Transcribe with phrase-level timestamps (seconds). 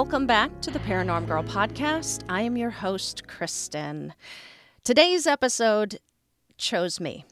[0.00, 2.24] Welcome back to the Paranorm Girl podcast.
[2.26, 4.14] I am your host, Kristen.
[4.82, 5.98] Today's episode
[6.56, 7.26] chose me.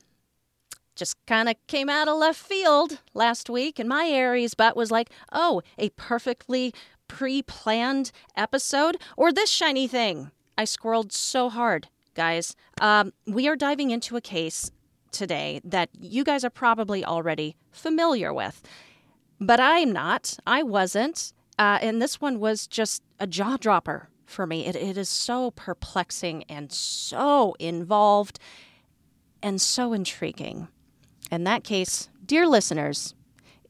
[0.94, 4.90] Just kind of came out of left field last week, and my Aries butt was
[4.90, 6.74] like, oh, a perfectly
[7.08, 10.30] pre planned episode, or this shiny thing.
[10.58, 12.54] I squirreled so hard, guys.
[12.82, 14.70] Um, we are diving into a case
[15.10, 18.60] today that you guys are probably already familiar with.
[19.40, 20.36] But I'm not.
[20.46, 21.32] I wasn't.
[21.58, 24.66] Uh, and this one was just a jaw dropper for me.
[24.66, 28.38] It, it is so perplexing and so involved
[29.42, 30.68] and so intriguing.
[31.30, 33.14] In that case, dear listeners,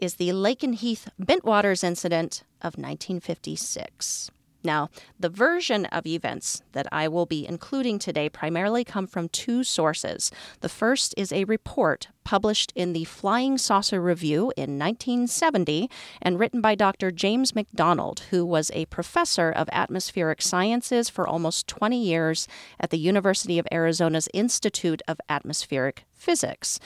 [0.01, 4.31] is the Lakenheath Bentwaters incident of 1956.
[4.65, 9.63] Now, the version of events that I will be including today primarily come from two
[9.63, 10.33] sources.
[10.61, 15.89] The first is a report published in the Flying Saucer Review in 1970
[16.21, 17.11] and written by Dr.
[17.11, 22.47] James McDonald, who was a professor of atmospheric sciences for almost 20 years
[22.79, 26.79] at the University of Arizona's Institute of Atmospheric Physics.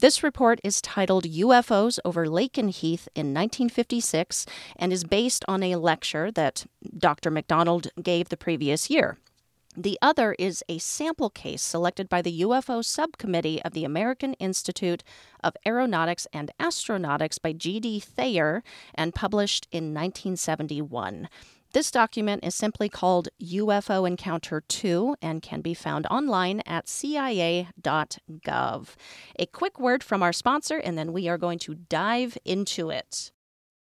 [0.00, 4.44] This report is titled UFOs over Lakenheath in 1956
[4.76, 6.66] and is based on a lecture that
[6.98, 7.30] Dr.
[7.30, 9.18] McDonald gave the previous year.
[9.76, 15.02] The other is a sample case selected by the UFO Subcommittee of the American Institute
[15.42, 18.00] of Aeronautics and Astronautics by G.D.
[18.00, 18.62] Thayer
[18.94, 21.28] and published in 1971.
[21.74, 27.68] This document is simply called UFO Encounter 2 and can be found online at cia.gov.
[29.40, 33.32] A quick word from our sponsor, and then we are going to dive into it.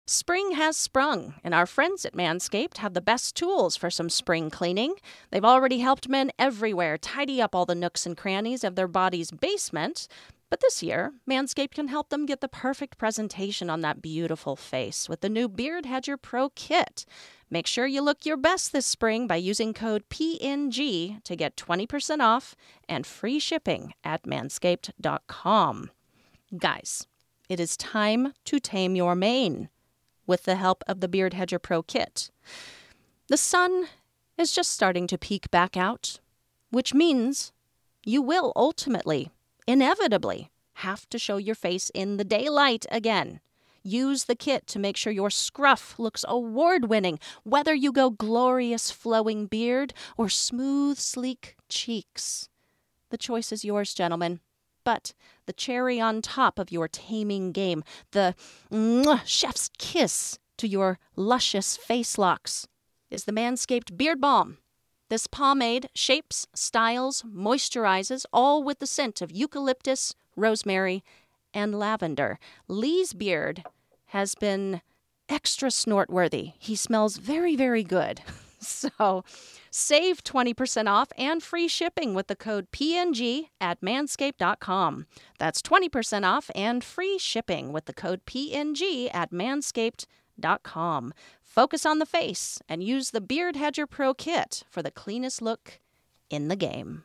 [0.07, 4.49] Spring has sprung, and our friends at Manscaped have the best tools for some spring
[4.49, 4.95] cleaning.
[5.31, 9.29] They've already helped men everywhere tidy up all the nooks and crannies of their body's
[9.29, 10.07] basement.
[10.53, 15.09] But this year, Manscaped can help them get the perfect presentation on that beautiful face
[15.09, 17.05] with the new Beard Hedger Pro Kit.
[17.53, 22.19] Make sure you look your best this spring by using code PNG to get 20%
[22.19, 22.55] off
[22.89, 25.91] and free shipping at manscaped.com.
[26.57, 27.07] Guys,
[27.47, 29.69] it is time to tame your mane
[30.25, 32.31] with the help of the Beard Hedger Pro Kit.
[33.27, 33.85] The sun
[34.35, 36.19] is just starting to peek back out,
[36.71, 37.51] which means
[38.03, 39.29] you will ultimately,
[39.67, 43.41] inevitably, have to show your face in the daylight again.
[43.83, 48.89] Use the kit to make sure your scruff looks award winning, whether you go glorious
[48.91, 52.47] flowing beard or smooth, sleek cheeks.
[53.09, 54.39] The choice is yours, gentlemen.
[54.85, 55.13] But
[55.45, 58.35] the cherry on top of your taming game, the
[59.25, 62.67] chef's kiss to your luscious face locks,
[63.09, 64.57] is the Manscaped Beard Balm.
[65.09, 71.03] This pomade shapes, styles, moisturizes, all with the scent of eucalyptus, rosemary,
[71.53, 72.39] and lavender.
[72.67, 73.63] Lee's beard
[74.13, 74.79] has been
[75.27, 76.53] extra snortworthy.
[76.59, 78.21] He smells very, very good.
[78.65, 79.25] So
[79.71, 85.05] save 20% off and free shipping with the code PNG at manscaped.com.
[85.37, 91.13] That's 20% off and free shipping with the code PNG at manscaped.com.
[91.41, 95.81] Focus on the face and use the Beard Hedger Pro Kit for the cleanest look
[96.29, 97.03] in the game.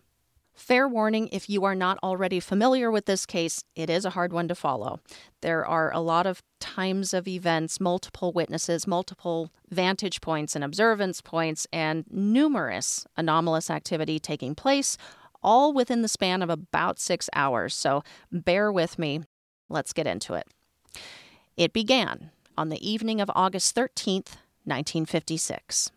[0.59, 4.33] Fair warning if you are not already familiar with this case, it is a hard
[4.33, 4.99] one to follow.
[5.41, 11.21] There are a lot of times of events, multiple witnesses, multiple vantage points and observance
[11.21, 14.97] points, and numerous anomalous activity taking place,
[15.45, 17.73] all within the span of about six hours.
[17.73, 18.03] So
[18.33, 19.21] bear with me.
[19.69, 20.49] Let's get into it.
[21.57, 24.35] It began on the evening of August 13th,
[24.65, 25.93] 1956.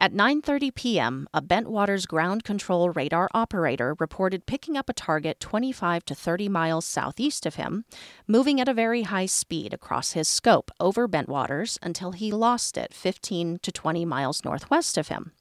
[0.00, 6.04] At 9:30 p.m., a Bentwaters ground control radar operator reported picking up a target 25
[6.04, 7.84] to 30 miles southeast of him,
[8.28, 12.94] moving at a very high speed across his scope over Bentwaters until he lost it
[12.94, 15.32] 15 to 20 miles northwest of him.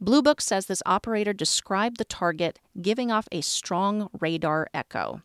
[0.00, 5.22] Blue Book says this operator described the target giving off a strong radar echo.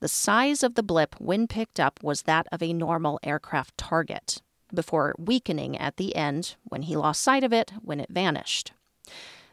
[0.00, 4.42] The size of the blip when picked up was that of a normal aircraft target
[4.74, 8.72] before weakening at the end when he lost sight of it when it vanished.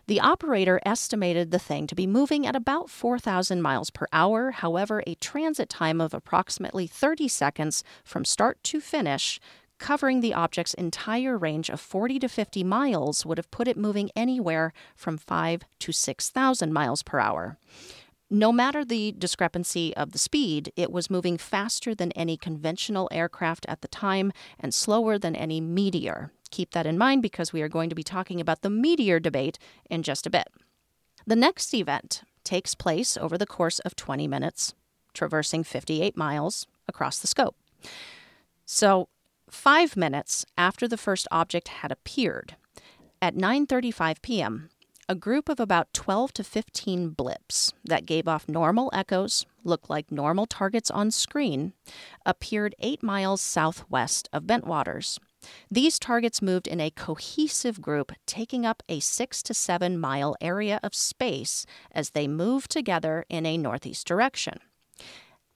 [0.07, 4.51] The operator estimated the thing to be moving at about 4,000 miles per hour.
[4.51, 9.41] However, a transit time of approximately 30 seconds from start to finish,
[9.79, 14.09] covering the object's entire range of 40 to 50 miles, would have put it moving
[14.15, 17.57] anywhere from 5 to 6,000 miles per hour.
[18.29, 23.65] No matter the discrepancy of the speed, it was moving faster than any conventional aircraft
[23.69, 26.31] at the time and slower than any meteor.
[26.51, 29.57] Keep that in mind because we are going to be talking about the meteor debate
[29.89, 30.49] in just a bit.
[31.25, 34.73] The next event takes place over the course of 20 minutes,
[35.13, 37.55] traversing 58 miles across the scope.
[38.65, 39.07] So,
[39.49, 42.57] 5 minutes after the first object had appeared,
[43.21, 44.69] at 9:35 p.m.,
[45.09, 50.11] a group of about 12 to 15 blips that gave off normal echoes, looked like
[50.11, 51.73] normal targets on screen,
[52.25, 55.17] appeared eight miles southwest of Bentwaters.
[55.71, 60.79] These targets moved in a cohesive group, taking up a six to seven mile area
[60.83, 64.59] of space as they moved together in a northeast direction.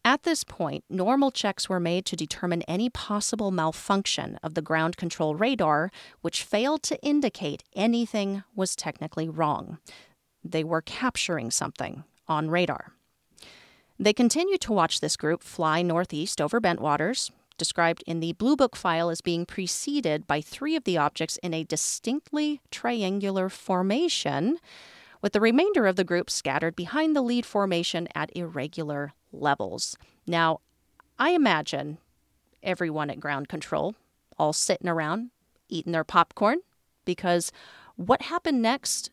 [0.04, 4.98] At this point, normal checks were made to determine any possible malfunction of the ground
[4.98, 9.78] control radar, which failed to indicate anything was technically wrong.
[10.44, 12.94] They were capturing something on radar.
[14.00, 18.76] They continued to watch this group fly northeast over Bentwaters, described in the Blue Book
[18.76, 24.58] file as being preceded by three of the objects in a distinctly triangular formation,
[25.22, 29.98] with the remainder of the group scattered behind the lead formation at irregular levels.
[30.28, 30.60] Now,
[31.18, 31.98] I imagine
[32.64, 33.96] everyone at ground control
[34.38, 35.32] all sitting around
[35.70, 36.60] eating their popcorn
[37.06, 37.52] because
[37.96, 39.12] what happened next?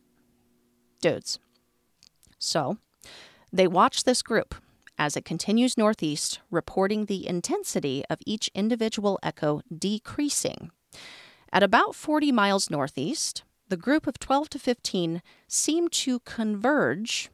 [1.01, 1.39] Dudes.
[2.37, 2.77] So,
[3.51, 4.55] they watch this group
[4.97, 10.71] as it continues northeast, reporting the intensity of each individual echo decreasing.
[11.53, 17.29] At about 40 miles northeast, the group of 12 to 15 seemed to converge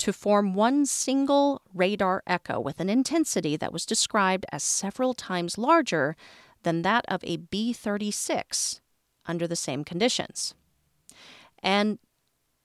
[0.00, 5.58] to form one single radar echo with an intensity that was described as several times
[5.58, 6.16] larger
[6.62, 8.80] than that of a B 36
[9.26, 10.54] under the same conditions.
[11.62, 11.98] And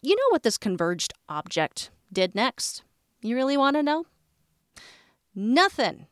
[0.02, 2.84] you know what this converged object did next?
[3.22, 4.06] You really want to know?
[5.36, 6.08] Nothing.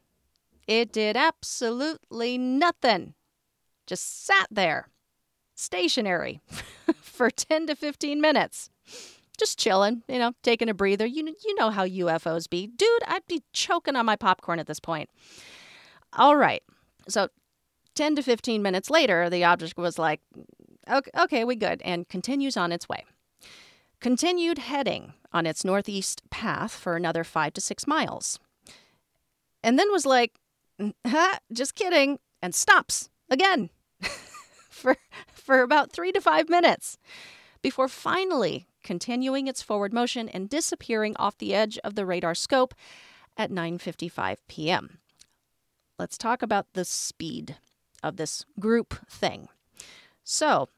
[0.67, 3.13] It did absolutely nothing.
[3.87, 4.89] Just sat there,
[5.55, 6.41] stationary,
[6.95, 8.69] for 10 to 15 minutes
[9.37, 11.05] just chilling, you know, taking a breather.
[11.05, 13.03] You you know how UFOs be, dude.
[13.07, 15.09] I'd be choking on my popcorn at this point.
[16.13, 16.63] All right,
[17.07, 17.29] so
[17.95, 20.21] ten to fifteen minutes later, the object was like,
[20.89, 23.05] "Okay, okay, we good," and continues on its way.
[23.99, 28.39] Continued heading on its northeast path for another five to six miles,
[29.63, 30.33] and then was like,
[31.51, 33.71] "Just kidding," and stops again
[34.69, 34.97] for
[35.33, 36.97] for about three to five minutes
[37.63, 42.75] before finally continuing its forward motion and disappearing off the edge of the radar scope
[43.35, 44.99] at 9:55 p.m.
[45.97, 47.57] Let's talk about the speed
[48.03, 49.47] of this group thing.
[50.23, 50.69] So,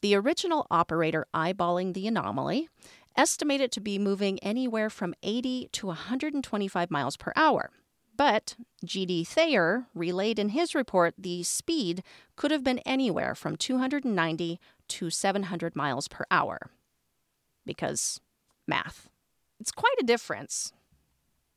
[0.00, 2.68] the original operator eyeballing the anomaly
[3.16, 7.70] estimated to be moving anywhere from 80 to 125 miles per hour.
[8.22, 9.24] But G.D.
[9.24, 12.04] Thayer relayed in his report the speed
[12.36, 16.70] could have been anywhere from 290 to 700 miles per hour
[17.66, 18.20] because
[18.64, 19.08] math.
[19.58, 20.72] It's quite a difference.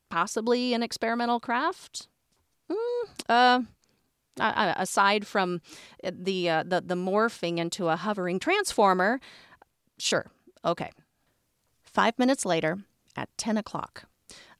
[0.10, 2.08] Possibly an experimental craft?
[2.68, 5.62] Mm, uh, aside from
[6.04, 9.20] the, uh, the, the morphing into a hovering transformer,
[10.00, 10.32] sure,
[10.66, 10.90] okay.
[11.84, 12.80] Five minutes later,
[13.16, 14.06] at 10 o'clock,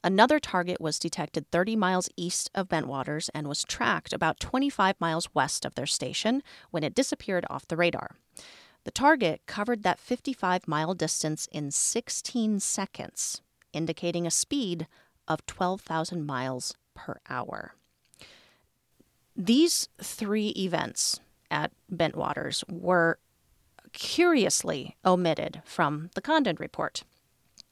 [0.06, 5.34] another target was detected 30 miles east of Bentwaters and was tracked about 25 miles
[5.34, 8.12] west of their station when it disappeared off the radar.
[8.84, 13.42] The target covered that 55 mile distance in 16 seconds
[13.74, 14.88] indicating a speed
[15.28, 17.74] of 12,000 miles per hour.
[19.36, 21.20] These three events
[21.50, 23.18] at Bentwaters were
[23.92, 27.04] curiously omitted from the Condon report.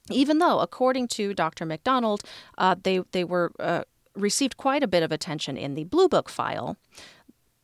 [0.09, 1.65] Even though, according to Dr.
[1.65, 2.23] McDonald,
[2.57, 3.83] uh, they, they were uh,
[4.15, 6.77] received quite a bit of attention in the Blue Book file,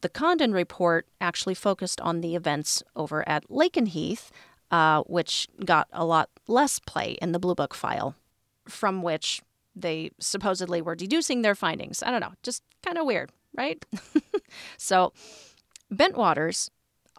[0.02, 4.30] the Condon report actually focused on the events over at Lakenheath,
[4.72, 8.16] uh, which got a lot less play in the Blue Book file,
[8.68, 9.42] from which
[9.76, 12.02] they supposedly were deducing their findings.
[12.04, 13.84] I don't know, just kind of weird, right?
[14.78, 15.14] so,
[15.94, 16.70] Bentwaters,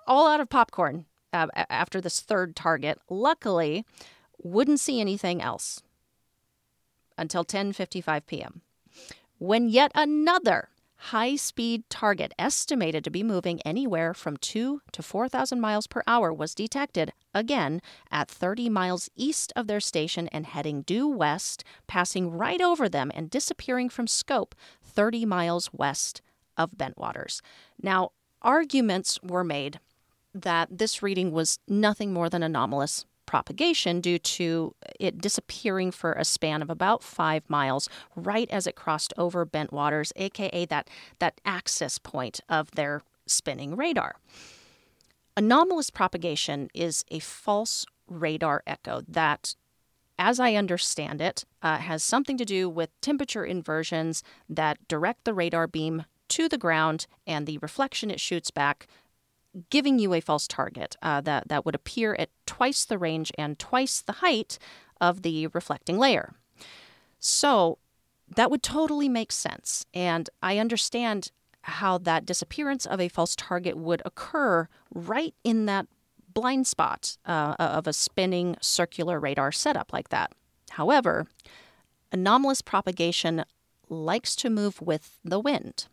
[0.07, 3.85] all out of popcorn uh, after this third target, luckily
[4.43, 5.83] wouldn't see anything else
[7.19, 8.63] until 10:55 p.m.
[9.39, 10.69] when yet another
[11.05, 16.31] high speed target estimated to be moving anywhere from 2 to 4,000 miles per hour
[16.31, 17.81] was detected again
[18.11, 23.11] at 30 miles east of their station and heading due west, passing right over them
[23.15, 26.21] and disappearing from scope 30 miles west
[26.59, 27.41] of Bentwaters.
[27.83, 28.11] Now,
[28.43, 29.81] arguments were made
[30.35, 36.25] that this reading was nothing more than anomalous propagation due to it disappearing for a
[36.25, 41.97] span of about five miles right as it crossed over Bentwaters, aka that, that access
[41.97, 44.17] point of their spinning radar.
[45.37, 49.55] Anomalous propagation is a false radar echo that,
[50.19, 55.35] as I understand it, uh, has something to do with temperature inversions that direct the
[55.35, 58.89] radar beam to the ground and the reflection it shoots back
[59.69, 63.59] giving you a false target uh, that, that would appear at twice the range and
[63.59, 64.59] twice the height
[65.01, 66.35] of the reflecting layer.
[67.19, 67.79] So
[68.37, 69.87] that would totally make sense.
[69.93, 75.87] And I understand how that disappearance of a false target would occur right in that
[76.33, 80.33] blind spot uh, of a spinning circular radar setup like that.
[80.71, 81.27] However,
[82.13, 83.45] anomalous propagation
[83.89, 85.87] likes to move with the wind.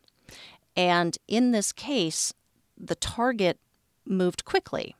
[0.75, 2.33] And in this case,
[2.77, 3.59] the target
[4.05, 4.95] moved quickly,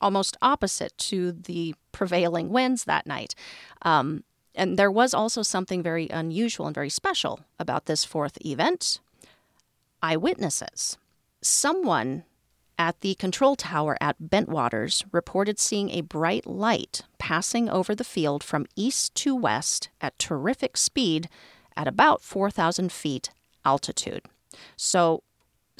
[0.00, 3.34] almost opposite to the prevailing winds that night.
[3.82, 9.00] Um, and there was also something very unusual and very special about this fourth event
[10.02, 10.98] eyewitnesses.
[11.42, 12.24] Someone
[12.78, 18.42] at the control tower at Bentwaters reported seeing a bright light passing over the field
[18.42, 21.28] from east to west at terrific speed
[21.76, 23.30] at about 4,000 feet
[23.64, 24.22] altitude.
[24.76, 25.22] So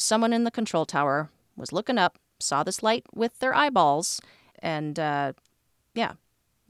[0.00, 4.20] someone in the control tower was looking up, saw this light with their eyeballs,
[4.58, 5.32] and uh,
[5.94, 6.12] yeah.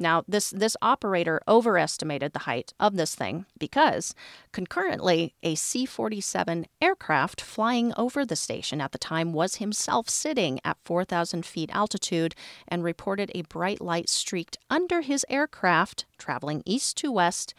[0.03, 4.15] Now, this, this operator overestimated the height of this thing because
[4.51, 10.59] concurrently, a C 47 aircraft flying over the station at the time was himself sitting
[10.65, 12.35] at 4,000 feet altitude
[12.67, 17.53] and reported a bright light streaked under his aircraft traveling east to west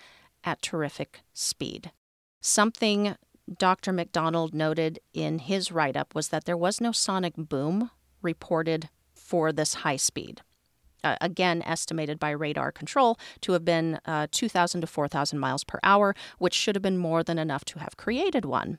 [0.44, 1.92] at terrific speed.
[2.42, 3.18] Something
[3.58, 3.92] Dr.
[3.92, 7.92] McDonald noted in his write up was that there was no sonic boom
[8.22, 10.42] reported for this high speed.
[11.04, 15.80] Uh, again, estimated by radar control to have been uh, 2,000 to 4,000 miles per
[15.84, 18.78] hour, which should have been more than enough to have created one.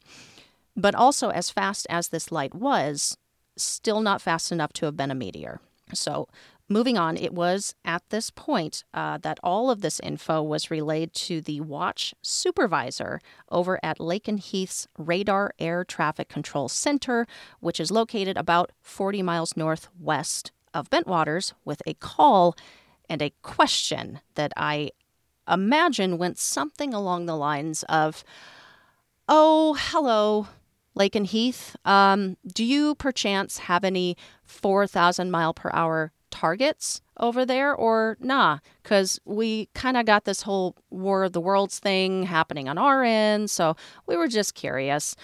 [0.77, 3.19] But also, as fast as this light was,
[3.57, 5.61] still not fast enough to have been a meteor.
[5.93, 6.29] So,
[6.73, 11.13] Moving on, it was at this point uh, that all of this info was relayed
[11.13, 17.27] to the watch supervisor over at Lakenheath's Radar Air Traffic Control Center,
[17.61, 22.57] which is located about 40 miles northwest of Bentwaters, with a call
[23.07, 24.93] and a question that I
[25.47, 28.25] imagine went something along the lines of
[29.29, 30.49] Oh, hello,
[30.99, 31.77] Lakenheath.
[31.85, 38.59] Um, do you perchance have any 4,000 mile per hour targets over there or nah?
[38.83, 43.05] Because we kind of got this whole war of the worlds thing happening on our
[43.05, 45.15] end so we were just curious.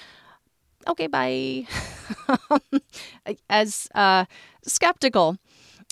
[0.86, 1.66] Okay bye.
[3.50, 4.26] As uh,
[4.62, 5.38] skeptical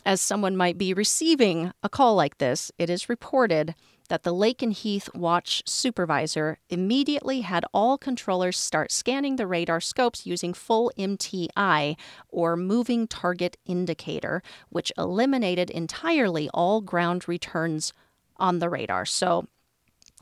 [0.04, 3.74] as someone might be receiving a call like this it is reported
[4.06, 10.54] that the Lakenheath Watch supervisor immediately had all controllers start scanning the radar scopes using
[10.54, 11.96] full MTI,
[12.28, 17.92] or moving target indicator, which eliminated entirely all ground returns
[18.36, 19.04] on the radar.
[19.04, 19.46] So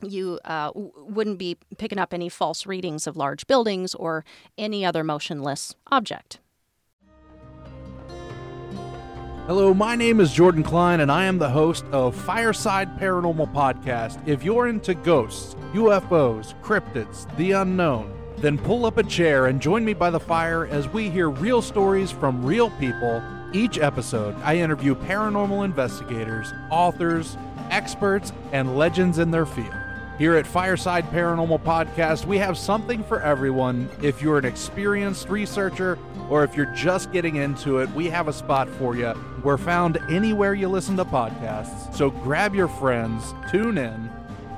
[0.03, 4.25] you uh, w- wouldn't be picking up any false readings of large buildings or
[4.59, 6.39] any other motionless object.
[9.47, 14.27] Hello, my name is Jordan Klein, and I am the host of Fireside Paranormal Podcast.
[14.27, 19.85] If you're into ghosts, UFOs, cryptids, the unknown, then pull up a chair and join
[19.85, 23.23] me by the fire as we hear real stories from real people.
[23.53, 27.37] Each episode, I interview paranormal investigators, authors,
[27.69, 29.75] experts and legends in their field.
[30.17, 33.91] Here at Fireside Paranormal Podcast, we have something for everyone.
[34.01, 35.99] If you're an experienced researcher
[36.31, 39.13] or if you're just getting into it, we have a spot for you.
[39.43, 41.93] We're found anywhere you listen to podcasts.
[41.97, 44.09] So grab your friends, tune in,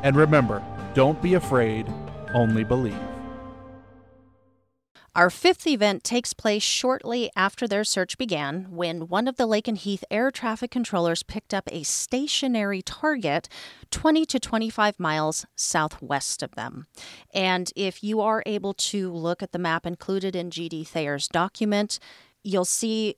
[0.03, 1.91] and remember don't be afraid,
[2.35, 3.16] only believe.
[5.17, 10.05] Our fifth event takes place shortly after their search began when one of the Lakenheath
[10.11, 13.49] air traffic controllers picked up a stationary target
[13.91, 16.87] 20 to 25 miles southwest of them.
[17.33, 20.85] And if you are able to look at the map included in G.D.
[20.85, 21.99] Thayer's document,
[22.45, 23.17] you'll see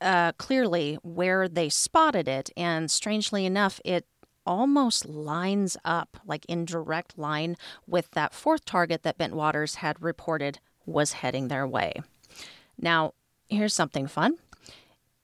[0.00, 2.50] uh, clearly where they spotted it.
[2.56, 4.06] And strangely enough, it
[4.46, 10.60] almost lines up, like in direct line, with that fourth target that Bentwaters had reported
[10.86, 11.94] was heading their way.
[12.78, 13.14] Now,
[13.48, 14.38] here's something fun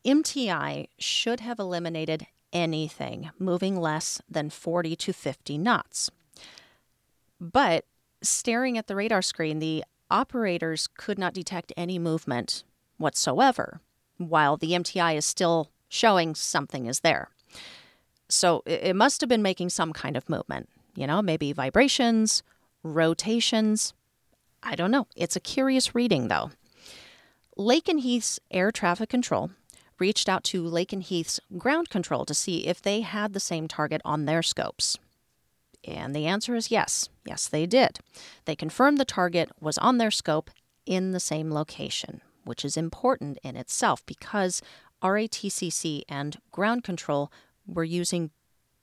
[0.06, 6.10] MTI should have eliminated anything moving less than 40 to 50 knots.
[7.40, 7.84] But
[8.22, 12.64] staring at the radar screen, the operators could not detect any movement
[12.96, 13.80] whatsoever,
[14.16, 17.28] while the MTI is still showing something is there.
[18.28, 22.42] So it must have been making some kind of movement, you know, maybe vibrations,
[22.82, 23.94] rotations,
[24.62, 25.06] I don't know.
[25.16, 26.50] It's a curious reading, though.
[27.56, 29.50] Lakenheath's air traffic control
[29.98, 34.24] reached out to Lakenheath's ground control to see if they had the same target on
[34.24, 34.96] their scopes.
[35.84, 37.08] And the answer is yes.
[37.24, 37.98] Yes, they did.
[38.44, 40.50] They confirmed the target was on their scope
[40.86, 44.62] in the same location, which is important in itself because
[45.02, 47.32] RATCC and ground control
[47.66, 48.30] were using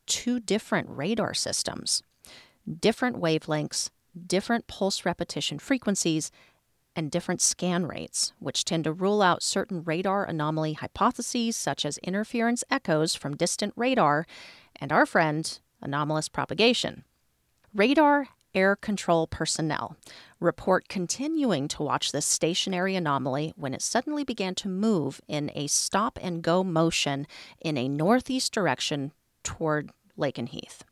[0.06, 2.04] two different radar systems,
[2.80, 3.90] different wavelengths,
[4.28, 6.32] different pulse repetition frequencies,
[6.96, 11.98] and different scan rates, which tend to rule out certain radar anomaly hypotheses such as
[12.00, 14.26] interference echoes from distant radar
[14.78, 17.04] and our friend, anomalous propagation.
[17.74, 19.98] Radar air control personnel
[20.40, 25.68] report continuing to watch this stationary anomaly when it suddenly began to move in a
[25.68, 27.28] stop and go motion
[27.60, 29.12] in a northeast direction
[29.44, 30.84] toward Lakenheath.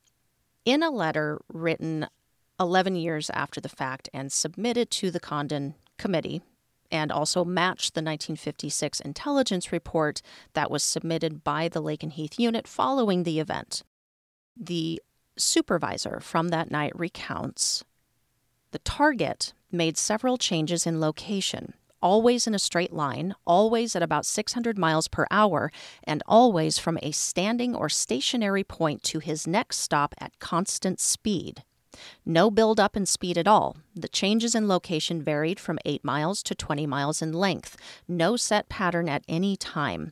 [0.66, 2.08] In a letter written
[2.64, 6.42] 11 years after the fact and submitted to the Condon Committee
[6.92, 10.22] and also matched the 1956 intelligence report
[10.54, 13.84] that was submitted by the Lakenheath unit following the event.
[14.56, 15.02] The
[15.38, 17.84] supervisor from that night recounts
[18.72, 24.26] the target made several changes in location, always in a straight line, always at about
[24.26, 25.72] 600 miles per hour,
[26.04, 31.64] and always from a standing or stationary point to his next stop at constant speed.
[32.26, 33.78] No build up in speed at all.
[33.96, 37.78] The changes in location varied from 8 miles to 20 miles in length.
[38.08, 40.12] No set pattern at any time.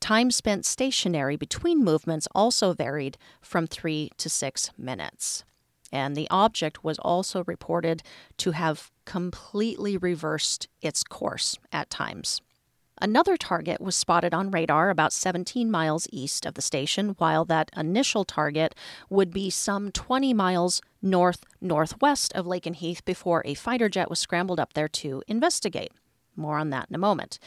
[0.00, 5.44] Time spent stationary between movements also varied from 3 to 6 minutes.
[5.92, 8.02] And the object was also reported
[8.38, 12.40] to have completely reversed its course at times.
[13.02, 17.70] Another target was spotted on radar about 17 miles east of the station, while that
[17.74, 18.74] initial target
[19.08, 24.60] would be some 20 miles north northwest of Lakenheath before a fighter jet was scrambled
[24.60, 25.92] up there to investigate.
[26.36, 27.38] More on that in a moment.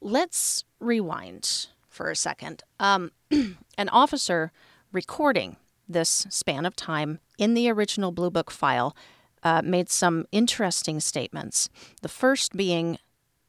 [0.00, 2.64] Let's rewind for a second.
[2.80, 3.12] Um,
[3.78, 4.50] an officer
[4.92, 5.56] recording
[5.88, 8.96] this span of time in the original Blue Book file
[9.44, 11.68] uh, made some interesting statements.
[12.02, 12.98] The first being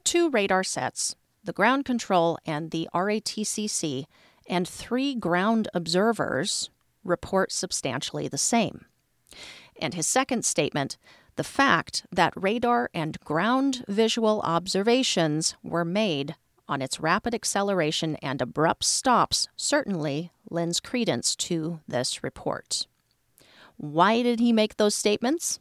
[0.04, 1.15] two radar sets
[1.48, 4.06] the ground control and the RATCC
[4.48, 6.70] and three ground observers
[7.04, 8.86] report substantially the same.
[9.82, 10.98] And his second statement
[11.38, 16.36] the fact that radar and ground visual observations were made
[16.68, 22.88] on its rapid acceleration and abrupt stops certainly lends credence to this report.
[23.78, 25.60] Why did he make those statements?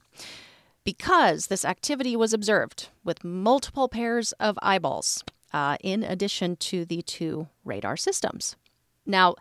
[0.83, 7.03] Because this activity was observed with multiple pairs of eyeballs uh, in addition to the
[7.03, 8.57] two radar systems.
[9.05, 9.37] Now,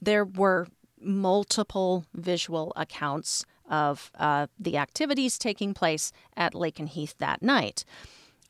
[0.00, 0.68] there were
[1.00, 7.84] multiple visual accounts of uh, the activities taking place at Lakenheath that night.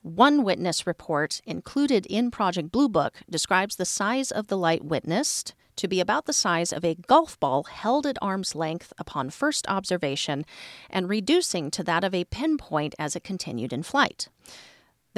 [0.02, 5.54] One witness report included in Project Blue Book describes the size of the light witnessed
[5.76, 9.68] to be about the size of a golf ball held at arm's length upon first
[9.68, 10.44] observation
[10.90, 14.28] and reducing to that of a pinpoint as it continued in flight.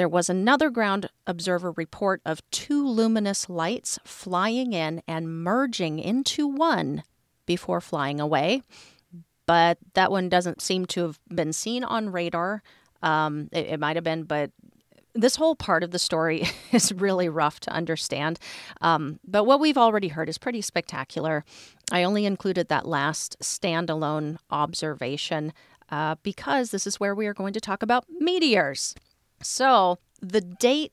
[0.01, 6.47] There was another ground observer report of two luminous lights flying in and merging into
[6.47, 7.03] one
[7.45, 8.63] before flying away.
[9.45, 12.63] But that one doesn't seem to have been seen on radar.
[13.03, 14.53] Um, it, it might have been, but
[15.13, 18.39] this whole part of the story is really rough to understand.
[18.81, 21.45] Um, but what we've already heard is pretty spectacular.
[21.93, 25.53] I only included that last standalone observation
[25.91, 28.95] uh, because this is where we are going to talk about meteors.
[29.43, 30.93] So, the date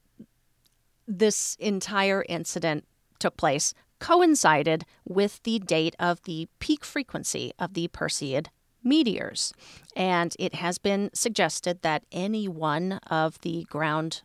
[1.08, 2.86] this entire incident
[3.20, 8.48] took place coincided with the date of the peak frequency of the Perseid
[8.84, 9.54] meteors.
[9.96, 14.22] And it has been suggested that any one of the ground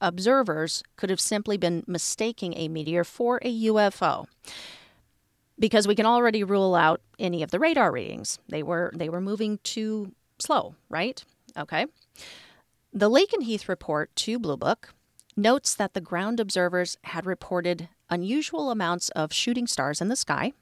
[0.00, 4.26] observers could have simply been mistaking a meteor for a UFO.
[5.58, 8.38] Because we can already rule out any of the radar readings.
[8.48, 11.22] They were they were moving too slow, right?
[11.56, 11.86] Okay.
[12.94, 14.92] The Lakenheath report to Blue Book
[15.34, 20.52] notes that the ground observers had reported unusual amounts of shooting stars in the sky,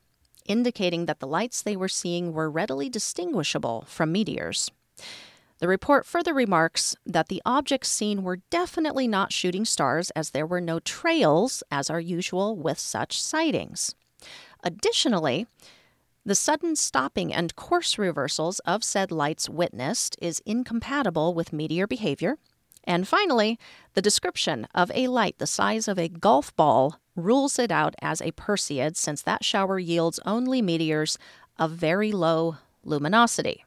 [0.46, 4.70] indicating that the lights they were seeing were readily distinguishable from meteors.
[5.58, 10.46] The report further remarks that the objects seen were definitely not shooting stars, as there
[10.46, 13.96] were no trails, as are usual with such sightings.
[14.62, 15.48] Additionally,
[16.30, 22.36] the sudden stopping and course reversals of said lights witnessed is incompatible with meteor behavior.
[22.84, 23.58] And finally,
[23.94, 28.20] the description of a light the size of a golf ball rules it out as
[28.20, 31.18] a Perseid since that shower yields only meteors
[31.58, 33.64] of very low luminosity.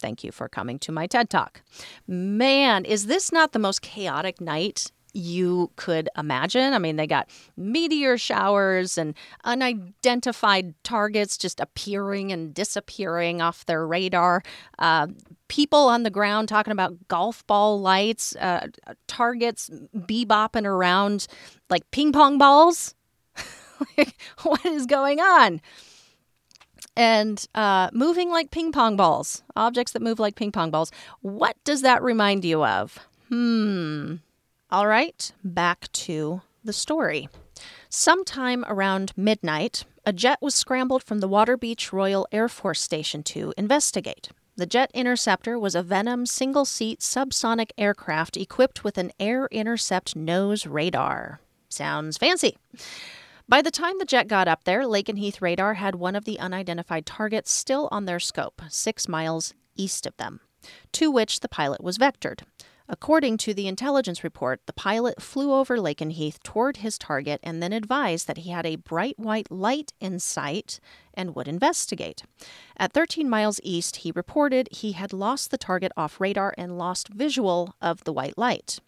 [0.00, 1.62] Thank you for coming to my TED Talk.
[2.04, 6.72] Man, is this not the most chaotic night you could imagine.
[6.72, 13.86] I mean, they got meteor showers and unidentified targets just appearing and disappearing off their
[13.86, 14.42] radar.
[14.78, 15.08] Uh,
[15.48, 18.68] people on the ground talking about golf ball lights, uh,
[19.06, 21.26] targets bebopping around
[21.68, 22.94] like ping pong balls.
[24.42, 25.60] what is going on?
[26.94, 30.90] And uh, moving like ping pong balls, objects that move like ping pong balls.
[31.20, 32.98] What does that remind you of?
[33.28, 34.16] Hmm.
[34.72, 37.28] All right, back to the story.
[37.90, 43.52] Sometime around midnight, a jet was scrambled from the Waterbeach Royal Air Force Station to
[43.58, 44.30] investigate.
[44.56, 50.16] The Jet Interceptor was a Venom single seat subsonic aircraft equipped with an air intercept
[50.16, 51.40] nose radar.
[51.68, 52.56] Sounds fancy.
[53.46, 57.04] By the time the jet got up there, Lakenheath radar had one of the unidentified
[57.04, 60.40] targets still on their scope, six miles east of them,
[60.92, 62.44] to which the pilot was vectored.
[62.92, 67.72] According to the intelligence report, the pilot flew over Lakenheath toward his target and then
[67.72, 70.78] advised that he had a bright white light in sight
[71.14, 72.22] and would investigate.
[72.76, 77.08] At 13 miles east, he reported he had lost the target off radar and lost
[77.08, 78.78] visual of the white light.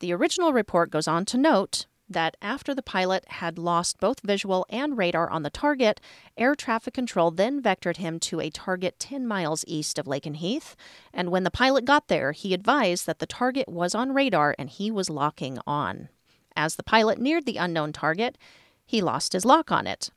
[0.00, 4.66] The original report goes on to note that after the pilot had lost both visual
[4.70, 6.00] and radar on the target,
[6.36, 10.74] air traffic control then vectored him to a target 10 miles east of Lakenheath.
[11.12, 14.70] And when the pilot got there, he advised that the target was on radar and
[14.70, 16.08] he was locking on.
[16.56, 18.36] As the pilot neared the unknown target,
[18.84, 20.10] he lost his lock on it.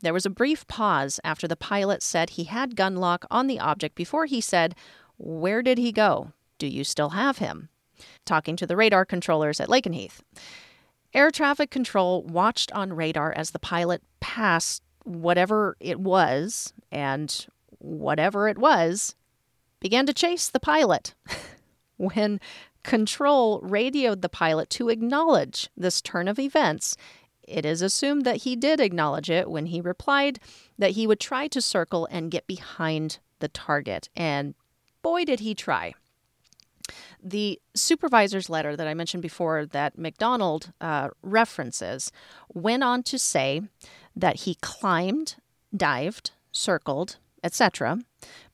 [0.00, 3.60] There was a brief pause after the pilot said he had gun lock on the
[3.60, 4.74] object before he said,
[5.16, 6.32] Where did he go?
[6.58, 7.68] Do you still have him?
[8.26, 10.20] Talking to the radar controllers at Lakenheath.
[11.14, 17.46] Air traffic control watched on radar as the pilot passed whatever it was, and
[17.78, 19.14] whatever it was
[19.80, 21.14] began to chase the pilot.
[21.96, 22.40] when
[22.82, 26.96] control radioed the pilot to acknowledge this turn of events,
[27.42, 30.40] it is assumed that he did acknowledge it when he replied
[30.78, 34.08] that he would try to circle and get behind the target.
[34.16, 34.54] And
[35.02, 35.94] boy, did he try.
[37.26, 42.12] The supervisor's letter that I mentioned before, that McDonald uh, references,
[42.52, 43.62] went on to say
[44.14, 45.36] that he climbed,
[45.74, 47.98] dived, circled, etc.,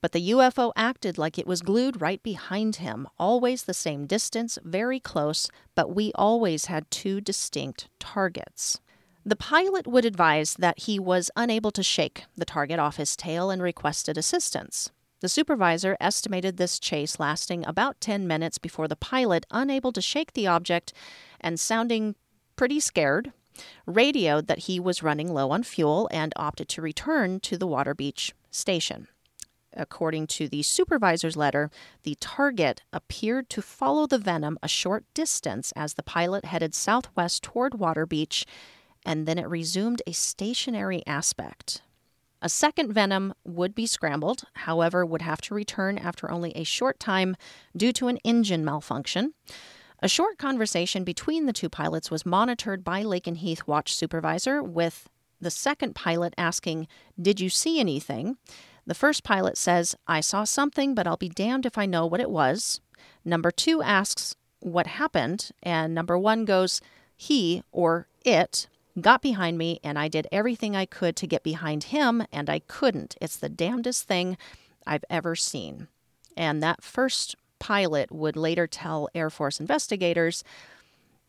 [0.01, 4.59] but the UFO acted like it was glued right behind him, always the same distance,
[4.65, 8.81] very close, but we always had two distinct targets.
[9.25, 13.51] The pilot would advise that he was unable to shake the target off his tail
[13.51, 14.91] and requested assistance.
[15.21, 20.33] The supervisor estimated this chase lasting about 10 minutes before the pilot, unable to shake
[20.33, 20.95] the object
[21.41, 22.15] and sounding
[22.57, 23.33] pretty scared,
[23.87, 28.33] radioed that he was running low on fuel and opted to return to the Waterbeach
[28.51, 29.09] station.
[29.75, 31.71] According to the supervisor's letter,
[32.03, 37.43] the target appeared to follow the venom a short distance as the pilot headed southwest
[37.43, 38.45] toward Waterbeach,
[39.05, 41.83] and then it resumed a stationary aspect.
[42.43, 46.99] A second Venom would be scrambled, however, would have to return after only a short
[46.99, 47.37] time
[47.77, 49.35] due to an engine malfunction.
[50.03, 55.09] A short conversation between the two pilots was monitored by Lakenheath watch supervisor, with
[55.41, 56.89] the second pilot asking,
[57.21, 58.39] Did you see anything?
[58.87, 62.21] The first pilot says, I saw something, but I'll be damned if I know what
[62.21, 62.81] it was.
[63.23, 65.51] Number two asks, What happened?
[65.63, 66.81] And number one goes,
[67.15, 71.85] He or it got behind me, and I did everything I could to get behind
[71.85, 73.17] him, and I couldn't.
[73.21, 74.39] It's the damnedest thing
[74.87, 75.89] I've ever seen.
[76.37, 80.43] And that first pilot would later tell Air Force investigators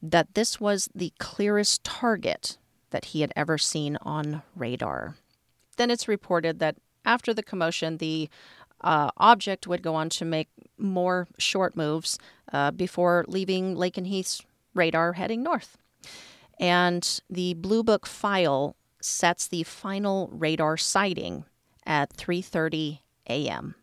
[0.02, 2.58] that this was the clearest target
[2.89, 5.15] that he had ever seen on radar.
[5.78, 8.30] Then it's reported that after the commotion, the
[8.82, 12.17] uh, object would go on to make more short moves
[12.52, 14.41] uh, before leaving Lake and Lakenheath's
[14.74, 15.78] radar heading north.
[16.62, 21.45] And the Blue Book file sets the final radar sighting
[21.88, 23.76] at 3:30 a.m.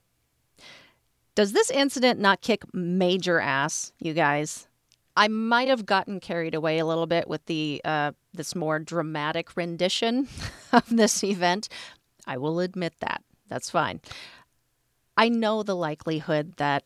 [1.35, 4.69] Does this incident not kick major ass, you guys?
[5.17, 9.57] I might have gotten carried away a little bit with the uh, this more dramatic
[9.57, 10.29] rendition
[10.73, 11.69] of this event.
[12.27, 13.25] I will admit that.
[13.49, 14.01] That's fine.
[15.17, 16.85] I know the likelihood that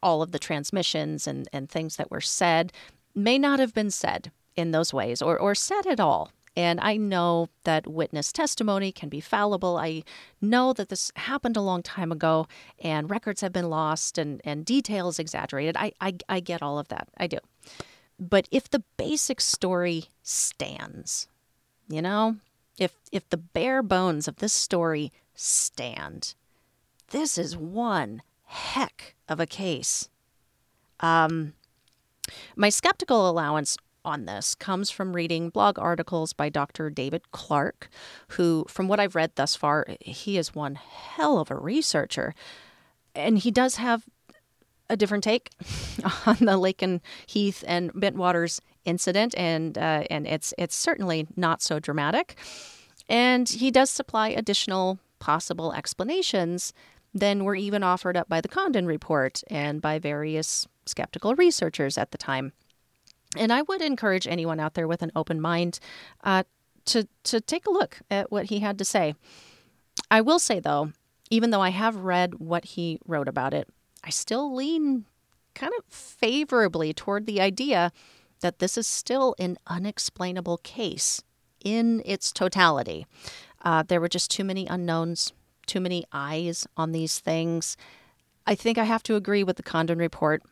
[0.00, 2.72] all of the transmissions and, and things that were said
[3.16, 6.30] may not have been said in those ways or, or said at all.
[6.56, 9.76] And I know that witness testimony can be fallible.
[9.76, 10.04] I
[10.40, 12.46] know that this happened a long time ago
[12.78, 15.76] and records have been lost and, and details exaggerated.
[15.76, 17.08] I, I, I get all of that.
[17.16, 17.38] I do.
[18.20, 21.26] But if the basic story stands,
[21.88, 22.36] you know,
[22.78, 26.34] if if the bare bones of this story stand,
[27.10, 30.08] this is one heck of a case.
[31.00, 31.54] Um,
[32.56, 36.90] my skeptical allowance on this comes from reading blog articles by Dr.
[36.90, 37.88] David Clarke,
[38.28, 42.34] who, from what I've read thus far, he is one hell of a researcher.
[43.14, 44.04] And he does have
[44.90, 45.50] a different take
[46.26, 52.36] on the Lakenheath and Bentwaters incident, and uh, and it's it's certainly not so dramatic.
[53.08, 56.72] And he does supply additional possible explanations
[57.14, 62.10] than were even offered up by the Condon report and by various skeptical researchers at
[62.10, 62.52] the time.
[63.36, 65.78] And I would encourage anyone out there with an open mind
[66.22, 66.44] uh,
[66.86, 69.14] to to take a look at what he had to say.
[70.10, 70.92] I will say though,
[71.30, 73.68] even though I have read what he wrote about it,
[74.02, 75.06] I still lean
[75.54, 77.92] kind of favorably toward the idea
[78.40, 81.22] that this is still an unexplainable case
[81.64, 83.06] in its totality.
[83.64, 85.32] Uh, there were just too many unknowns,
[85.66, 87.76] too many eyes on these things.
[88.46, 90.42] I think I have to agree with the Condon report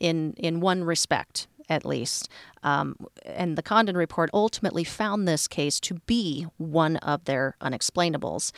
[0.00, 2.28] in in one respect at least.
[2.62, 8.52] Um, and the Condon report ultimately found this case to be one of their unexplainables.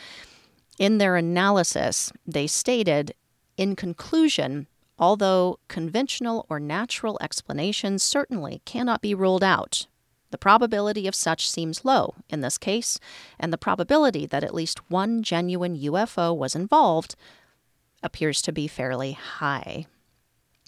[0.77, 3.13] In their analysis, they stated,
[3.57, 4.67] in conclusion,
[4.97, 9.87] although conventional or natural explanations certainly cannot be ruled out,
[10.31, 12.99] the probability of such seems low in this case,
[13.39, 17.15] and the probability that at least one genuine UFO was involved
[18.03, 19.87] appears to be fairly high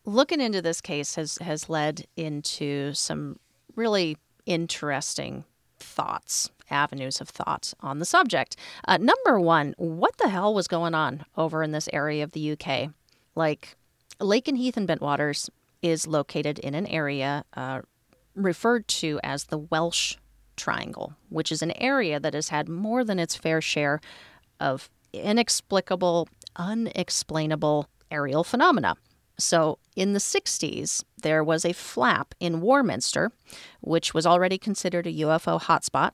[0.06, 3.38] looking into this case has has led into some
[3.76, 5.44] really interesting
[5.80, 8.56] thoughts, avenues of thought on the subject.
[8.88, 12.52] Uh, number one, what the hell was going on over in this area of the
[12.52, 12.92] UK?
[13.36, 13.76] Like,
[14.20, 15.50] Lakenheath and Bentwaters
[15.82, 17.82] is located in an area uh,
[18.36, 20.18] referred to as the Welsh
[20.56, 24.00] Triangle, which is an area that has had more than its fair share
[24.60, 28.96] of inexplicable, unexplainable aerial phenomena.
[29.42, 33.32] So in the 60s, there was a flap in Warminster,
[33.82, 36.12] which was already considered a UFO hotspot.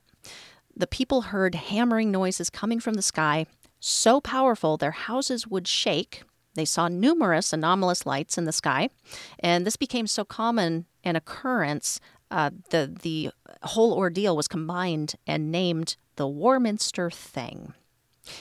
[0.74, 3.46] The people heard hammering noises coming from the sky,
[3.80, 6.22] so powerful their houses would shake.
[6.54, 8.90] They saw numerous anomalous lights in the sky,
[9.38, 13.30] and this became so common an occurrence, uh, the the
[13.62, 17.74] whole ordeal was combined and named the Warminster Thing.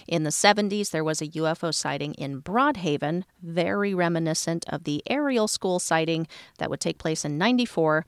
[0.07, 5.47] In the 70s, there was a UFO sighting in Broadhaven, very reminiscent of the Ariel
[5.47, 8.05] School sighting that would take place in 94,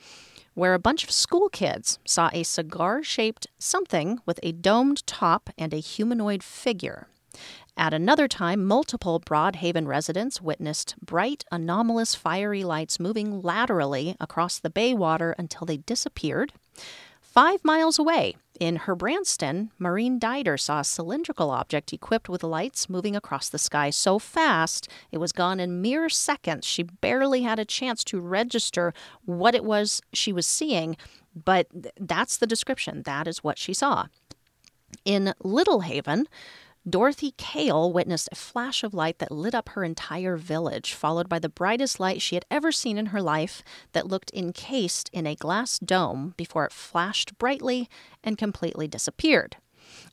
[0.53, 5.49] where a bunch of school kids saw a cigar shaped something with a domed top
[5.57, 7.07] and a humanoid figure.
[7.77, 14.69] At another time, multiple Broadhaven residents witnessed bright, anomalous fiery lights moving laterally across the
[14.69, 16.51] bay water until they disappeared.
[17.39, 23.15] Five miles away, in Herbrandston, Marine Dider saw a cylindrical object equipped with lights moving
[23.15, 26.67] across the sky so fast it was gone in mere seconds.
[26.67, 30.97] She barely had a chance to register what it was she was seeing,
[31.33, 33.03] but that's the description.
[33.03, 34.07] That is what she saw.
[35.05, 36.25] In Littlehaven,
[36.89, 41.37] Dorothy Kale witnessed a flash of light that lit up her entire village, followed by
[41.37, 45.35] the brightest light she had ever seen in her life that looked encased in a
[45.35, 47.89] glass dome before it flashed brightly
[48.23, 49.57] and completely disappeared.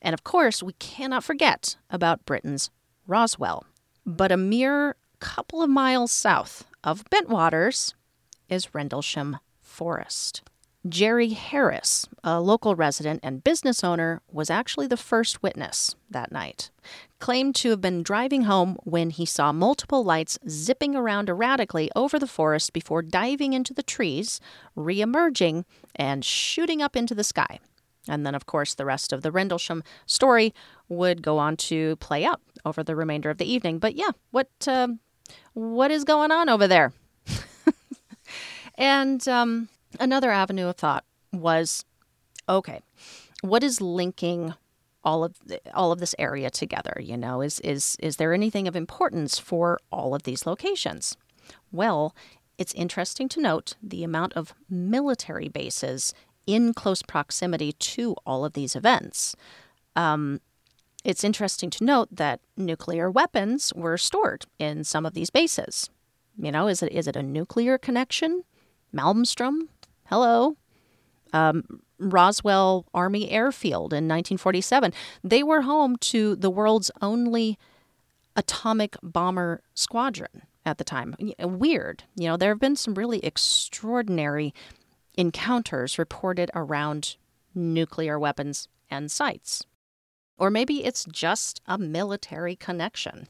[0.01, 2.69] And of course, we cannot forget about Britain's
[3.07, 3.65] Roswell.
[4.05, 7.93] But a mere couple of miles south of Bentwaters
[8.49, 10.43] is Rendlesham Forest.
[10.87, 16.69] Jerry Harris, a local resident and business owner, was actually the first witness that night.
[17.19, 22.19] Claimed to have been driving home when he saw multiple lights zipping around erratically over
[22.19, 24.39] the forest before diving into the trees,
[24.75, 27.59] re emerging, and shooting up into the sky.
[28.07, 30.53] And then, of course, the rest of the Rendlesham story
[30.87, 33.79] would go on to play out over the remainder of the evening.
[33.79, 34.89] But yeah, what uh,
[35.53, 36.93] what is going on over there?
[38.75, 39.67] and um,
[39.99, 41.85] another avenue of thought was
[42.49, 42.81] okay,
[43.41, 44.53] what is linking
[45.03, 46.99] all of the, all of this area together?
[46.99, 51.17] You know, is is is there anything of importance for all of these locations?
[51.71, 52.15] Well,
[52.57, 56.13] it's interesting to note the amount of military bases
[56.45, 59.35] in close proximity to all of these events.
[59.95, 60.41] Um,
[61.03, 65.89] it's interesting to note that nuclear weapons were stored in some of these bases.
[66.37, 68.43] You know, is it is it a nuclear connection?
[68.93, 69.67] Malmstrom,
[70.09, 70.57] hello.
[71.33, 74.93] Um, Roswell Army Airfield in 1947.
[75.23, 77.57] They were home to the world's only
[78.35, 81.15] atomic bomber squadron at the time.
[81.39, 82.03] Weird.
[82.15, 84.53] You know, there have been some really extraordinary
[85.15, 87.17] encounters reported around
[87.55, 89.65] nuclear weapons and sites.
[90.37, 93.27] Or maybe it's just a military connection.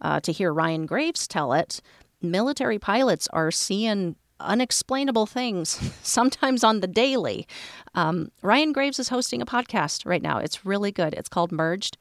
[0.00, 1.80] Uh, to hear Ryan Graves tell it,
[2.20, 7.46] military pilots are seeing unexplainable things, sometimes on the daily.
[7.94, 10.38] Um, Ryan Graves is hosting a podcast right now.
[10.38, 11.14] It's really good.
[11.14, 11.96] It's called Merged.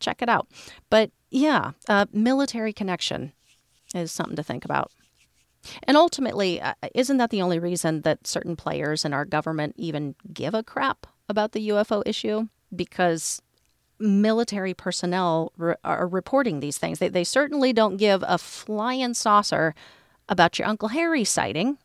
[0.00, 0.48] Check it out.
[0.90, 3.32] But yeah, uh, military connection
[3.94, 4.92] is something to think about.
[5.84, 10.14] And ultimately, uh, isn't that the only reason that certain players in our government even
[10.32, 12.48] give a crap about the UFO issue?
[12.74, 13.42] Because
[13.98, 16.98] military personnel re- are reporting these things.
[16.98, 19.74] They, they certainly don't give a flying saucer
[20.28, 21.78] about your Uncle Harry sighting.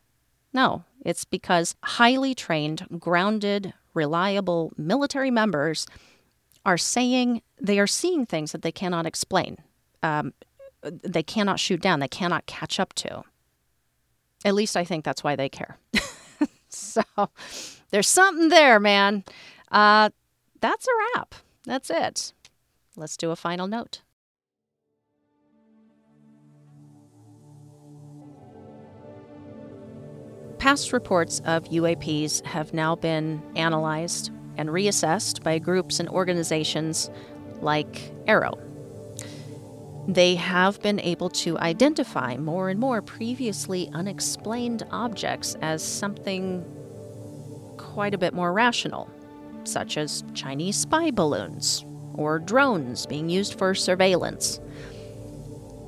[0.54, 5.88] No, it's because highly trained, grounded, reliable military members
[6.66, 9.58] are saying they are seeing things that they cannot explain.
[10.02, 10.34] Um,
[10.82, 13.24] they cannot shoot down, they cannot catch up to.
[14.46, 15.78] At least I think that's why they care.
[16.70, 17.04] so
[17.92, 19.24] there's something there, man.
[19.72, 20.10] Uh,
[20.60, 21.36] that's a wrap.
[21.66, 22.34] That's it.
[22.96, 24.02] Let's do a final note.
[30.64, 37.10] Past reports of UAPs have now been analyzed and reassessed by groups and organizations
[37.60, 38.58] like AARO.
[40.08, 46.64] They have been able to identify more and more previously unexplained objects as something
[47.76, 49.10] quite a bit more rational
[49.66, 54.62] such as Chinese spy balloons or drones being used for surveillance.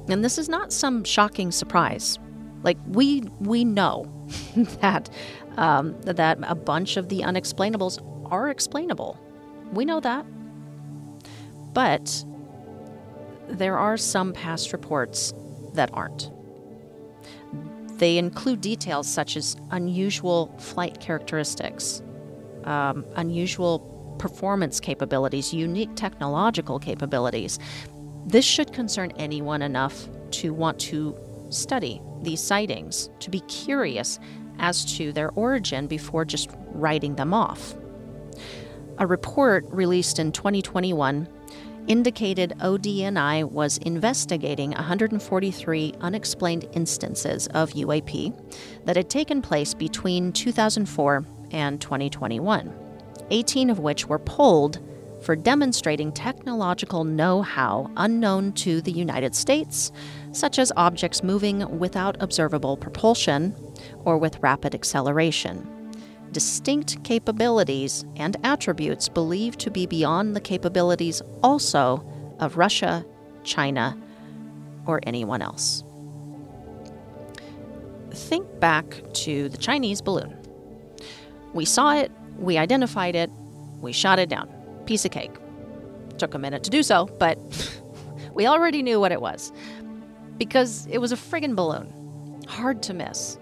[0.09, 2.19] And this is not some shocking surprise.
[2.61, 4.11] Like we we know
[4.81, 5.09] that
[5.57, 7.99] um, that a bunch of the unexplainables
[8.31, 9.19] are explainable.
[9.71, 10.25] We know that,
[11.73, 12.25] but
[13.47, 15.33] there are some past reports
[15.73, 16.31] that aren't.
[17.97, 22.01] They include details such as unusual flight characteristics,
[22.65, 23.79] um, unusual
[24.19, 27.59] performance capabilities, unique technological capabilities.
[28.25, 31.17] This should concern anyone enough to want to
[31.49, 34.19] study these sightings, to be curious
[34.59, 37.75] as to their origin before just writing them off.
[38.97, 41.27] A report released in 2021
[41.87, 48.33] indicated ODNI was investigating 143 unexplained instances of UAP
[48.85, 52.73] that had taken place between 2004 and 2021,
[53.29, 54.79] 18 of which were pulled
[55.21, 59.91] for demonstrating technological know how unknown to the United States,
[60.35, 63.55] such as objects moving without observable propulsion
[64.03, 65.71] or with rapid acceleration.
[66.31, 72.05] Distinct capabilities and attributes believed to be beyond the capabilities also
[72.39, 73.05] of Russia,
[73.43, 73.97] China,
[74.85, 75.83] or anyone else.
[78.11, 80.35] Think back to the Chinese balloon.
[81.53, 83.29] We saw it, we identified it,
[83.79, 84.49] we shot it down.
[84.85, 85.31] Piece of cake.
[86.17, 87.39] Took a minute to do so, but
[88.33, 89.51] we already knew what it was.
[90.37, 92.43] Because it was a friggin' balloon.
[92.47, 93.37] Hard to miss.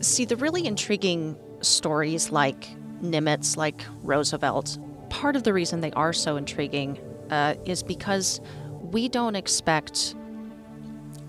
[0.00, 2.68] See, the really intriguing stories like
[3.02, 4.78] Nimitz, like Roosevelt,
[5.08, 6.98] part of the reason they are so intriguing
[7.30, 8.40] uh, is because
[8.80, 10.14] we don't expect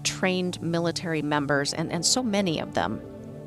[0.04, 3.02] trained military members, and, and so many of them,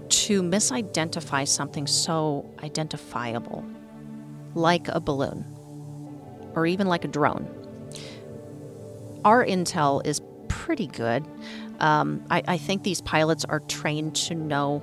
[0.09, 3.65] to misidentify something so identifiable,
[4.55, 5.45] like a balloon
[6.55, 7.47] or even like a drone.
[9.25, 11.27] Our intel is pretty good.
[11.81, 14.81] Um, I, I think these pilots are trained to know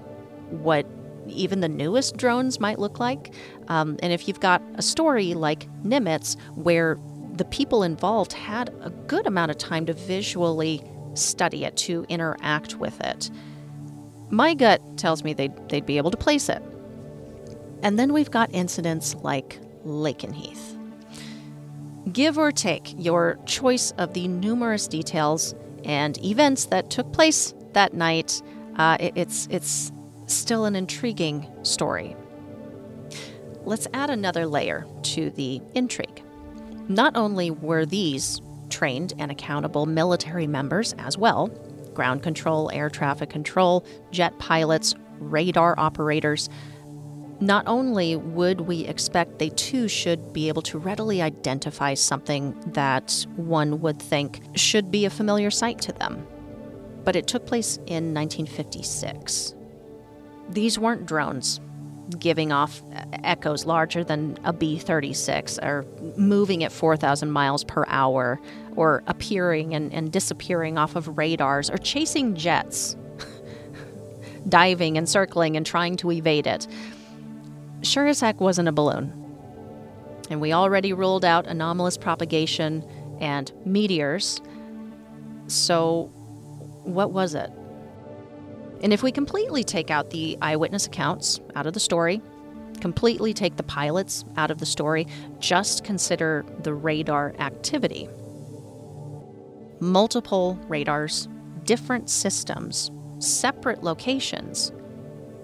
[0.50, 0.86] what
[1.28, 3.34] even the newest drones might look like.
[3.68, 6.98] Um, and if you've got a story like Nimitz, where
[7.34, 10.82] the people involved had a good amount of time to visually
[11.16, 13.30] study it, to interact with it,
[14.30, 16.62] my gut tells me they'd, they'd be able to place it.
[17.84, 20.75] And then we've got incidents like Lakenheath.
[22.12, 27.94] Give or take your choice of the numerous details and events that took place that
[27.94, 28.42] night,
[28.78, 29.92] uh, it, it's, it's
[30.28, 32.16] still an intriguing story.
[33.64, 36.24] Let's add another layer to the intrigue.
[36.88, 41.48] Not only were these trained and accountable military members as well
[41.96, 46.50] ground control, air traffic control, jet pilots, radar operators
[47.40, 53.26] not only would we expect they too should be able to readily identify something that
[53.36, 56.26] one would think should be a familiar sight to them,
[57.04, 59.54] but it took place in 1956.
[60.50, 61.60] These weren't drones
[62.20, 62.84] giving off
[63.24, 65.86] echoes larger than a B 36 or
[66.18, 68.40] moving at 4,000 miles per hour
[68.76, 72.96] or appearing and, and disappearing off of radars or chasing jets,
[74.50, 76.68] diving and circling and trying to evade it.
[77.86, 79.14] Sure as heck wasn't a balloon.
[80.32, 82.84] And we already ruled out anomalous propagation
[83.22, 84.42] and meteors.
[85.48, 86.10] So,
[86.84, 87.52] what was it?
[88.82, 92.24] And if we completely take out the eyewitness accounts out of the story,
[92.82, 95.06] completely take the pilots out of the story,
[95.38, 98.10] just consider the radar activity.
[99.80, 101.30] Multiple radars,
[101.64, 104.72] different systems, separate locations,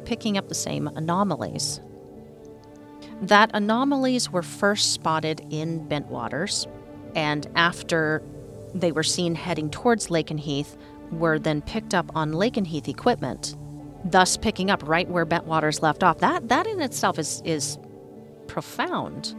[0.06, 1.82] picking up the same anomalies.
[3.22, 6.68] That anomalies were first spotted in Bentwaters,
[7.16, 8.24] and after
[8.74, 10.76] they were seen heading towards Lakenheath,
[11.12, 13.56] were then picked up on Lakenheath equipment,
[14.06, 16.18] thus picking up right where Bentwaters left off.
[16.20, 17.78] That that in itself is is
[18.48, 19.36] profound.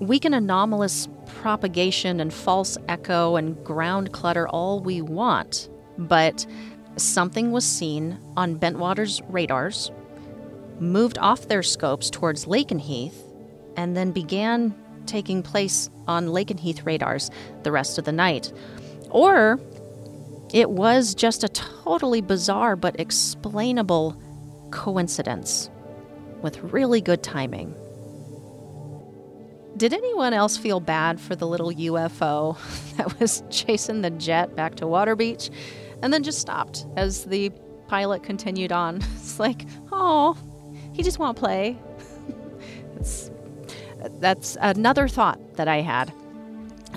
[0.00, 6.44] We can anomalous propagation and false echo and ground clutter all we want, but
[6.96, 9.90] something was seen on Bentwaters radars,
[10.80, 13.14] moved off their scopes towards Lakenheath,
[13.76, 14.74] and then began
[15.06, 17.30] taking place on Lakenheath radars
[17.62, 18.52] the rest of the night.
[19.10, 19.60] Or
[20.52, 24.20] it was just a totally bizarre but explainable
[24.70, 25.70] coincidence
[26.42, 27.74] with really good timing.
[29.76, 32.56] Did anyone else feel bad for the little UFO
[32.96, 35.50] that was chasing the jet back to Waterbeach
[36.02, 37.50] and then just stopped as the
[37.88, 39.00] pilot continued on?
[39.16, 40.36] It's like, oh,
[40.94, 41.76] he just won't play.
[44.20, 46.12] that's another thought that I had.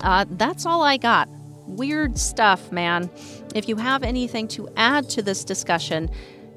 [0.01, 1.27] Uh, that's all I got
[1.65, 3.09] weird stuff, man.
[3.53, 6.09] If you have anything to add to this discussion,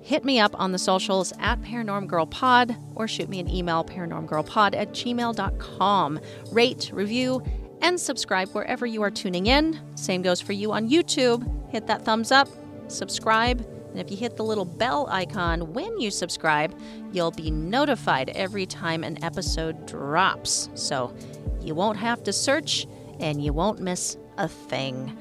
[0.03, 4.93] hit me up on the socials at paranormgirlpod or shoot me an email paranormgirlpod at
[4.93, 6.21] gmail.com.
[6.53, 7.43] Rate, review,
[7.83, 9.81] and subscribe wherever you are tuning in.
[9.95, 11.71] Same goes for you on YouTube.
[11.71, 12.49] Hit that thumbs up,
[12.89, 16.79] subscribe, and if you hit the little bell icon when you subscribe,
[17.13, 20.71] you'll be notified every time an episode drops.
[20.75, 21.15] So
[21.61, 22.87] you won't have to search
[23.19, 25.17] and you won't miss a thing.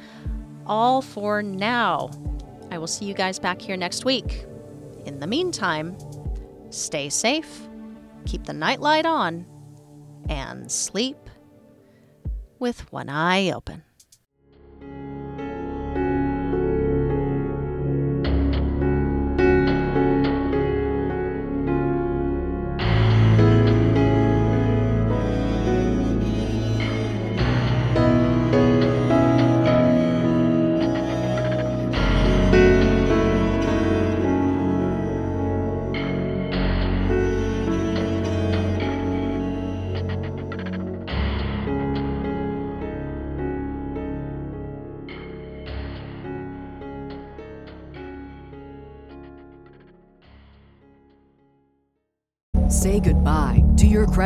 [0.65, 2.11] All for now.
[2.71, 4.45] I will see you guys back here next week.
[5.05, 5.97] In the meantime,
[6.69, 7.67] stay safe,
[8.25, 9.45] keep the nightlight on,
[10.29, 11.17] and sleep
[12.59, 13.83] with one eye open.